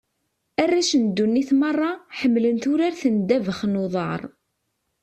[0.61, 4.21] Arrac n ddunit merra, ḥemmlen turart n ddabax n uḍar.